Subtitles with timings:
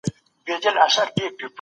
[0.45, 1.47] بې نظم خوراک ستونزې جوړوي.